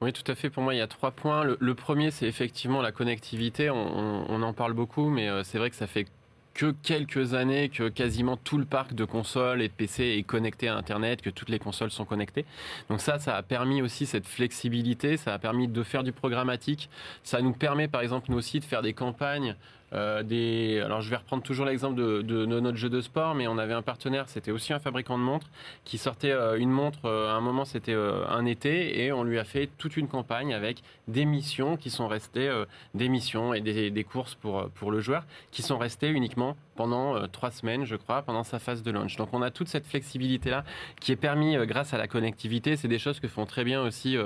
[0.00, 0.50] Oui, tout à fait.
[0.50, 1.44] Pour moi, il y a trois points.
[1.44, 3.70] Le, premier, c'est effectivement la connectivité.
[3.70, 6.06] On, en parle beaucoup, mais c'est vrai que ça fait
[6.54, 10.68] que quelques années que quasiment tout le parc de consoles et de PC est connecté
[10.68, 12.44] à Internet, que toutes les consoles sont connectées.
[12.88, 16.90] Donc ça, ça a permis aussi cette flexibilité, ça a permis de faire du programmatique.
[17.22, 19.56] Ça nous permet, par exemple, nous aussi, de faire des campagnes.
[19.92, 20.80] Euh, des...
[20.84, 23.58] Alors je vais reprendre toujours l'exemple de, de- de notre jeu de sport, mais on
[23.58, 25.48] avait un partenaire, c'était aussi un fabricant de montres,
[25.84, 29.38] qui sortait euh, une montre, euh, à un moment c'était un été, et on lui
[29.38, 32.50] a fait toute une campagne avec des missions qui sont restées,
[32.94, 37.28] des missions et des, des courses pour, pour le joueur, qui sont restées uniquement pendant
[37.28, 39.16] trois semaines, je crois, pendant sa phase de launch.
[39.16, 40.64] Donc on a toute cette flexibilité-là
[41.00, 42.76] qui est permis euh, grâce à la connectivité.
[42.76, 44.16] C'est des choses que font très bien aussi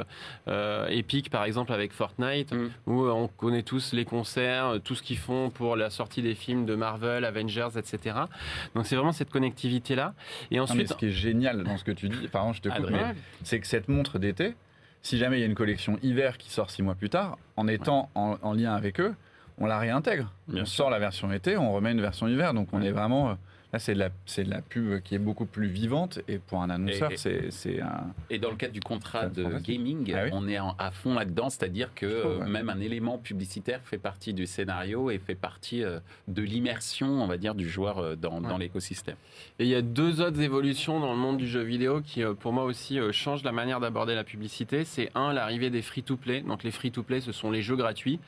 [0.88, 2.70] Epic, par exemple, avec Fortnite, Mm.
[2.86, 6.66] où on connaît tous les concerts, tout ce qu'ils font pour la sortie des films
[6.66, 8.16] de Marvel, Avengers, etc.
[8.74, 10.14] Donc c'est vraiment cette connectivité-là.
[10.50, 10.88] Et Non, mais ensuite...
[10.88, 13.08] ce qui est génial dans ce que tu dis, pardon, je te coupe, Adrien.
[13.08, 14.54] mais c'est que cette montre d'été,
[15.02, 17.68] si jamais il y a une collection hiver qui sort six mois plus tard, en
[17.68, 19.14] étant en, en lien avec eux,
[19.58, 20.32] on la réintègre.
[20.48, 20.76] Bien on sûr.
[20.76, 22.52] sort la version été, on remet une version hiver.
[22.54, 22.88] Donc on Ouais.
[22.88, 23.38] est vraiment.
[23.76, 26.18] Là, c'est de, la, c'est de la pub qui est beaucoup plus vivante.
[26.28, 28.06] Et pour un annonceur, Et- et- c'est, c'est un.
[28.30, 30.30] Et dans le cadre du contrat de gaming, Ah oui.
[30.32, 32.48] on est en- à fond là-dedans, c'est-à-dire que Je trouve, ouais.
[32.48, 37.26] même un élément publicitaire fait partie du scénario et fait partie euh, de l'immersion, on
[37.26, 39.16] va dire, du joueur euh, dans, dans l'écosystème.
[39.58, 42.32] Et il y a deux autres évolutions dans le monde du jeu vidéo qui, euh,
[42.32, 44.84] pour moi aussi, euh, changent la manière d'aborder la publicité.
[44.84, 46.40] C'est un, l'arrivée des free-to-play.
[46.40, 48.20] Donc les free-to-play, ce sont les jeux gratuits,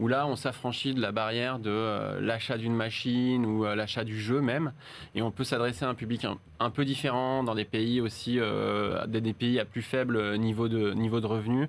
[0.00, 4.02] où là, on s'affranchit de la barrière de euh, l'achat d'une machine ou euh, l'achat
[4.02, 4.72] du jeu même,
[5.14, 6.26] et on peut s'adresser à un public
[6.60, 10.92] un, peu différent dans des pays aussi, euh, des, pays à plus faible niveau de
[10.92, 11.68] niveau de revenus.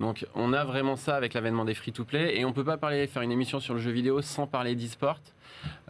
[0.00, 3.22] Donc on a vraiment ça avec l'avènement des free-to-play, et on peut pas parler faire
[3.22, 5.20] une émission sur le jeu vidéo sans parler d'e-sport.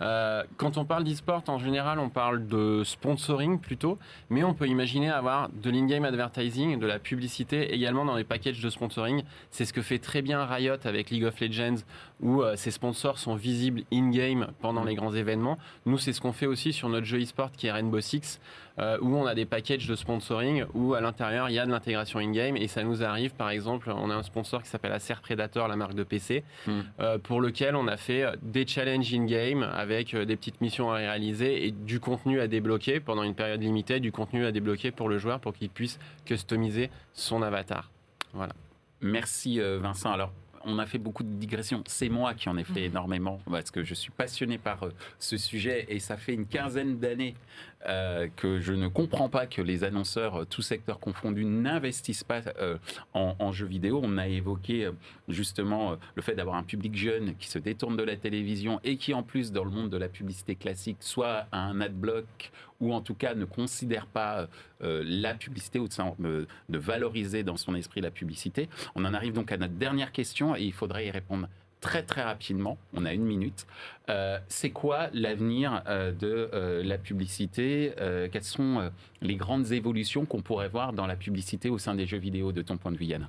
[0.00, 3.98] Euh, quand on parle d'e-sport, en général, on parle de sponsoring plutôt,
[4.31, 8.61] mais on peut imaginer avoir de l'in-game advertising, de la publicité également dans les packages
[8.61, 9.22] de sponsoring.
[9.50, 11.83] C'est ce que fait très bien Riot avec League of Legends,
[12.20, 15.59] où euh, ses sponsors sont visibles in-game pendant les grands événements.
[15.87, 18.40] Nous, c'est ce qu'on fait aussi sur notre jeu e-sport qui est Rainbow Six,
[18.79, 21.71] euh, où on a des packages de sponsoring, où à l'intérieur, il y a de
[21.71, 25.14] l'intégration in-game, et ça nous arrive, par exemple, on a un sponsor qui s'appelle Acer
[25.23, 26.81] Predator, la marque de PC, Hmm.
[27.01, 30.97] euh, pour lequel on a fait des challenges in-game avec euh, des petites missions à
[30.97, 35.09] réaliser et du contenu à débloquer pendant une période limitée, du contenu à débloquer pour
[35.09, 37.91] le joueur pour qu'il puisse customiser son avatar.
[38.35, 38.53] Voilà.
[39.01, 40.11] Merci euh, Vincent.
[40.12, 40.33] Alors,
[40.64, 41.83] on a fait beaucoup de digressions.
[41.87, 45.37] C'est moi qui en ai fait énormément parce que je suis passionné par euh, ce
[45.37, 47.35] sujet et ça fait une quinzaine d'années
[47.87, 52.42] euh, que je ne comprends pas que les annonceurs, euh, tous secteurs confondus, n'investissent pas
[53.14, 54.01] en, jeux vidéo.
[54.03, 54.90] On a évoqué
[55.29, 59.14] justement le fait d'avoir un public jeune qui se détourne de la télévision et qui
[59.14, 63.01] en plus dans le monde de la publicité classique soit a un adblock ou en
[63.01, 64.49] tout cas ne considère pas
[64.83, 68.69] euh, la publicité ou de, euh, de valoriser dans son esprit la publicité.
[68.95, 71.49] On en arrive donc à notre dernière question et il faudrait y répondre
[71.81, 72.79] très très rapidement.
[72.95, 73.67] On a une minute.
[74.09, 78.91] Euh, c'est quoi l'avenir euh, de euh, la publicité Euh, Quelles sont euh,
[79.23, 82.62] les grandes évolutions qu'on pourrait voir dans la publicité au sein des jeux vidéo de
[82.62, 83.29] ton point de vue, Yann?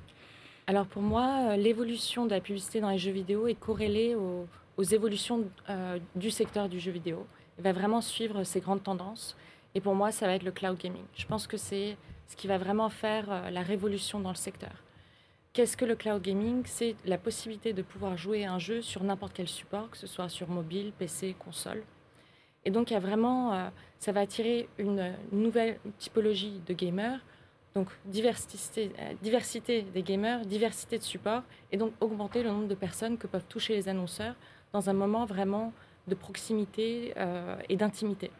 [0.66, 4.46] Alors pour moi, euh, l'évolution de la publicité dans les jeux vidéo est corrélée aux,
[4.82, 7.26] évolutions euh, du secteur du jeu vidéo.
[7.62, 9.36] Va vraiment suivre ces grandes tendances.
[9.74, 11.04] Et pour moi, ça va être le cloud gaming.
[11.14, 11.96] Je pense que c'est
[12.26, 14.72] ce qui va vraiment faire euh, la révolution dans le secteur.
[15.52, 16.62] Qu'est-ce que le cloud gaming?
[16.64, 20.28] C'est la possibilité de pouvoir jouer un jeu sur n'importe quel support, que ce soit
[20.28, 21.82] sur mobile, PC, console.
[22.64, 23.68] Et donc, il y a vraiment, euh,
[23.98, 27.20] ça va attirer une nouvelle typologie de gamers.
[27.74, 31.42] Donc, diversité, euh, diversité des gamers, diversité de supports,
[31.72, 34.34] et donc augmenter le nombre de personnes que peuvent toucher les annonceurs
[34.72, 35.72] dans un moment vraiment
[36.10, 38.30] de proximité euh, et d'intimité.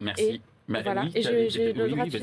[0.00, 0.24] Merci.
[0.24, 1.02] Et Bah, voilà.
[1.02, 2.18] oui, Et je- j'ai le droit oui, de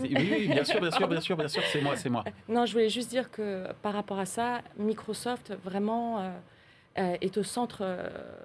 [0.53, 2.23] bien sûr, bien sûr, bien sûr, bien sûr, c'est moi, c'est moi.
[2.49, 6.29] Non, je voulais juste dire que par rapport à ça, Microsoft vraiment euh,
[6.97, 7.83] euh, est au centre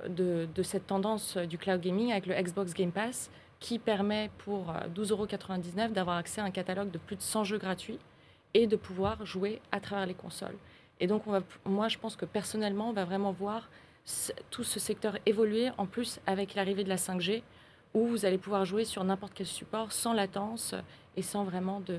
[0.09, 3.31] de, de cette tendance du cloud gaming avec le Xbox Game Pass
[3.61, 7.45] qui permet pour euh, 12,99 euros d'avoir accès à un catalogue de plus de 100
[7.45, 7.99] jeux gratuits
[8.55, 10.57] et de pouvoir jouer à travers les consoles.
[11.01, 13.71] Et donc, on va, moi, je pense que personnellement, on va vraiment voir
[14.51, 17.43] tout ce secteur évoluer, en plus avec l'arrivée de la 5G,
[17.95, 20.75] où vous allez pouvoir jouer sur n'importe quel support sans latence
[21.17, 21.99] et sans vraiment de,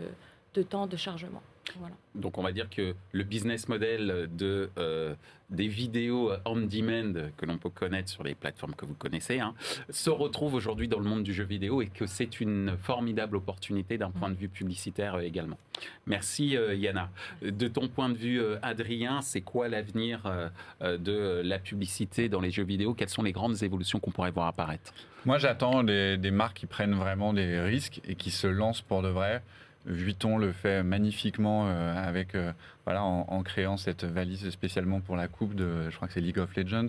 [0.53, 1.41] de temps de chargement.
[1.77, 1.95] Voilà.
[2.13, 5.15] Donc on va dire que le business model de, euh,
[5.49, 9.53] des vidéos on demand que l'on peut connaître sur les plateformes que vous connaissez hein,
[9.89, 13.97] se retrouve aujourd'hui dans le monde du jeu vidéo et que c'est une formidable opportunité
[13.97, 15.57] d'un point de vue publicitaire euh, également.
[16.05, 17.09] Merci euh, Yana.
[17.41, 20.49] De ton point de vue euh, Adrien, c'est quoi l'avenir euh,
[20.81, 22.93] euh, de la publicité dans les jeux vidéo?
[22.93, 24.93] Quelles sont les grandes évolutions qu'on pourrait voir apparaître?
[25.25, 29.01] Moi, j'attends des, des marques qui prennent vraiment des risques et qui se lancent pour
[29.01, 29.41] de vrai.
[29.85, 32.53] Vuitton le fait magnifiquement euh, avec, euh,
[32.85, 36.39] voilà, en, créant cette valise spécialement pour la coupe de, je crois que c'est League
[36.39, 36.87] of Legends.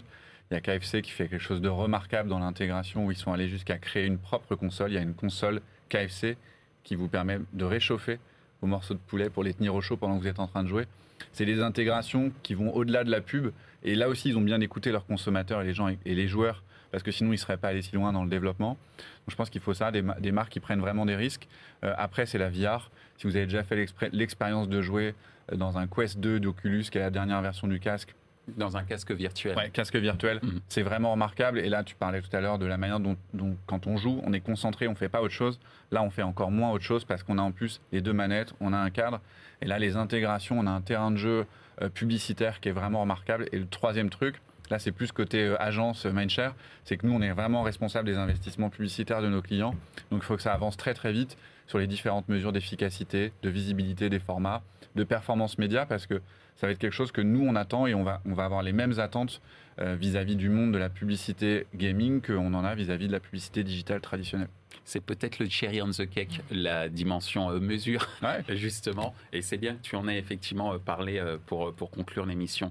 [0.50, 3.32] Il y a KFC qui fait quelque chose de remarquable dans l'intégration où ils sont
[3.32, 4.92] allés jusqu'à créer une propre console.
[4.92, 6.36] Il y a une console KFC
[6.84, 8.18] qui vous permet de réchauffer
[8.60, 10.62] vos morceaux de poulet pour les tenir au chaud pendant que vous êtes en train
[10.62, 10.86] de jouer.
[11.32, 13.52] C'est des intégrations qui vont au-delà de la pub.
[13.82, 16.62] Et là aussi, ils ont bien écouté leurs consommateurs et les gens et les joueurs
[16.94, 18.70] parce que sinon, ils ne seraient pas allés si loin dans le développement.
[18.98, 21.48] Donc, je pense qu'il faut ça, des, ma- des marques qui prennent vraiment des risques.
[21.84, 22.90] Euh, après, c'est la VR.
[23.18, 25.14] Si vous avez déjà fait l'expérience de jouer
[25.52, 28.14] euh, dans un Quest 2 d'Oculus, qui est la dernière version du casque,
[28.56, 30.60] dans un casque virtuel Ouais, casque virtuel, Mhm.
[30.68, 31.58] c'est vraiment remarquable.
[31.58, 34.20] Et là, tu parlais tout à l'heure de la manière dont, dont, quand on joue,
[34.24, 35.58] on est concentré, on fait pas autre chose.
[35.90, 38.52] Là, on fait encore moins autre chose parce qu'on a en plus les deux manettes,
[38.60, 39.20] on a un cadre.
[39.62, 41.46] Et là, les intégrations, on a un terrain de jeu
[41.82, 43.46] euh, publicitaire qui est vraiment remarquable.
[43.52, 44.36] Et le troisième truc,
[44.70, 48.06] là, c'est plus côté euh, agence euh, Mindshare, c'est que nous, on est vraiment responsable
[48.06, 49.74] des investissements publicitaires de nos clients.
[50.10, 53.50] Donc, il faut que ça avance très très vite sur les différentes mesures d'efficacité, de
[53.50, 54.62] visibilité des formats,
[54.94, 56.20] de performance média, parce que
[56.56, 58.62] ça va être quelque chose que nous, on attend et on va, on va avoir
[58.62, 59.40] les mêmes attentes
[59.80, 63.64] euh, vis-à-vis du monde de la publicité gaming qu'on en a vis-à-vis de la publicité
[63.64, 64.48] digitale traditionnelle.
[64.84, 68.44] C'est peut-être le cherry on the cake, la dimension mesure Ouais.
[68.56, 72.70] Justement, et c'est bien que tu en aies effectivement parlé pour, pour conclure l'émission.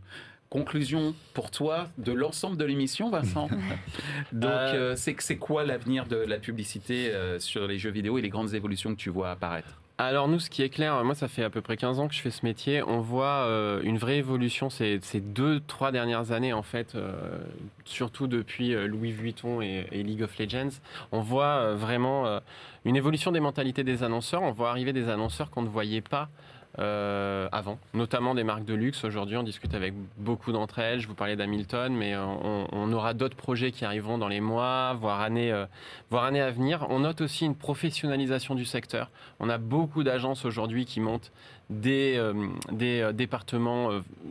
[0.54, 3.50] Conclusion pour toi de l'ensemble de l'émission, Vincent?
[4.32, 8.20] Donc, Euh, euh, c'est c'est quoi l'avenir de la publicité euh, sur les jeux vidéo
[8.20, 9.80] et les grandes évolutions que tu vois apparaître?
[9.98, 12.14] Alors nous, ce qui est clair, moi ça fait à peu près 15 ans que
[12.14, 16.32] je fais ce métier, on voit euh, une vraie évolution ces, ces deux, trois dernières
[16.32, 17.12] années en fait, euh,
[17.86, 20.80] surtout depuis euh, Louis Vuitton et, et League of Legends.
[21.12, 22.40] On voit euh, vraiment euh,
[22.86, 26.28] une évolution des mentalités des annonceurs, on voit arriver des annonceurs qu'on ne voyait pas
[26.80, 29.04] euh, avant, notamment des marques de luxe.
[29.04, 31.00] Aujourd'hui, on discute avec beaucoup d'entre elles.
[31.00, 34.94] Je vous parlais d'Hamilton, mais on, on aura d'autres projets qui arriveront dans les mois,
[34.94, 35.54] voire années,
[36.10, 36.88] voire années à venir.
[36.90, 39.12] On note aussi une professionnalisation du secteur.
[39.40, 41.32] On a beaucoup d'agences aujourd'hui qui montent
[41.70, 42.34] des, euh,
[42.82, 43.90] euh, départements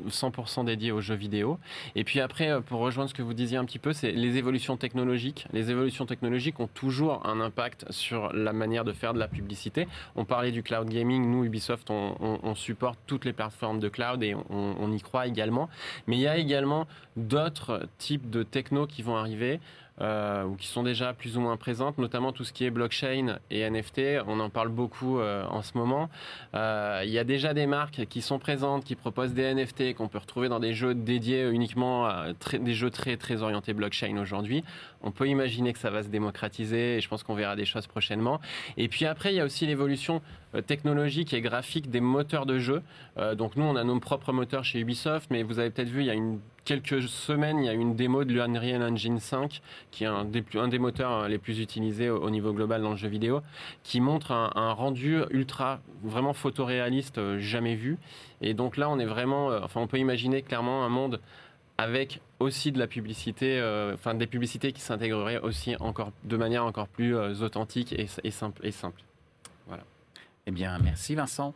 [0.08, 1.58] 100% euh, dédiés aux jeux vidéo.
[1.94, 4.76] Et puis après, pour rejoindre ce que vous disiez un petit peu, c'est les évolutions
[4.76, 5.46] technologiques.
[5.52, 9.88] Les évolutions technologiques ont toujours un impact sur la manière de faire de la publicité.
[10.16, 11.30] On parlait du cloud gaming.
[11.30, 15.70] Nous, Ubisoft, on, supporte toutes les plateformes de cloud et on, on y croit également.
[16.06, 19.58] Mais il y a également d'autres types de techno qui vont arriver.
[20.00, 23.38] Euh, ou qui sont déjà plus ou moins présentes, notamment tout ce qui est blockchain
[23.50, 24.22] et NFT.
[24.26, 26.08] On en parle beaucoup euh, en ce moment.
[26.54, 30.08] Euh, il y a déjà des marques qui sont présentes, qui proposent des NFT qu'on
[30.08, 32.28] peut retrouver dans des jeux dédiés uniquement à
[32.58, 34.64] des jeux très très orientés blockchain aujourd'hui.
[35.02, 37.86] On peut imaginer que ça va se démocratiser et je pense qu'on verra des choses
[37.86, 38.40] prochainement.
[38.78, 40.22] Et puis après, il y a aussi l'évolution
[40.66, 42.82] technologique et graphique des moteurs de jeu.
[43.36, 46.06] donc nous, on a nos propres moteurs chez Ubisoft, mais vous avez peut-être vu, il
[46.06, 50.04] y a une quelques semaines, il y a une démo de l'Unreal Engine 5, qui
[50.04, 53.42] est un des, moteurs hein, les plus utilisés au, niveau global dans le jeu vidéo,
[53.82, 57.98] qui montre un, rendu ultra, vraiment photoréaliste, euh, jamais vu.
[58.40, 61.20] Et donc là, on est vraiment, euh, enfin, on peut imaginer clairement un monde
[61.78, 66.64] avec aussi de la publicité, euh, enfin des publicités qui s'intégreraient aussi encore de manière
[66.64, 69.02] encore plus authentique et, simple et simple.
[70.46, 71.54] Eh bien, merci Vincent.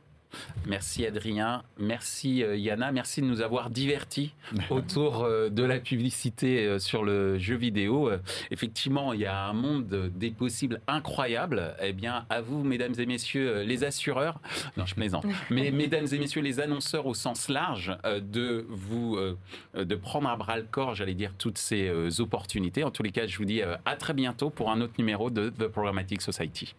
[0.66, 4.34] Merci Adrien, merci euh, Yana, merci de nous avoir divertis
[4.70, 8.11] autour euh, de la publicité euh, sur le jeu vidéo.
[8.51, 11.74] Effectivement, il y a un monde des possibles incroyables.
[11.80, 14.41] Eh bien, à vous, mesdames et messieurs les assureurs,
[14.76, 19.18] non, je plaisante, mais mesdames et messieurs les annonceurs au sens large, de vous,
[19.74, 22.84] de prendre à bras le corps, j'allais dire, toutes ces opportunités.
[22.84, 25.51] En tous les cas, je vous dis à très bientôt pour un autre numéro de
[25.51, 26.74] The Programmatic Society.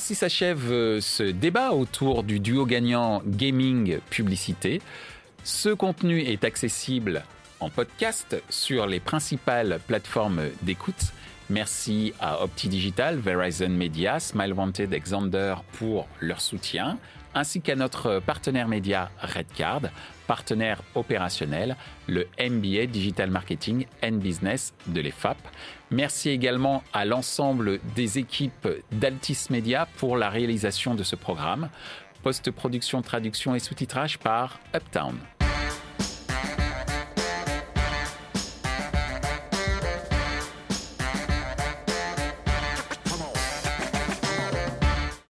[0.00, 4.80] Ainsi s'achève euh, ce débat autour du duo gagnant gaming-publicité.
[5.44, 7.22] Ce contenu est accessible
[7.60, 11.12] en podcast sur les principales plateformes d'écoute.
[11.50, 16.96] Merci à Opti Digital, Verizon Media, Smile Wanted et Xander pour leur soutien,
[17.34, 19.82] ainsi qu'à notre partenaire média Redcard,
[20.26, 21.76] partenaire opérationnel,
[22.06, 25.36] le MBA Digital Marketing and Business de l'EFAP.
[25.90, 31.68] Merci également à l'ensemble des équipes d'Altis Media pour la réalisation de ce programme.
[32.22, 35.16] Post-production, traduction et sous-titrage par Uptown.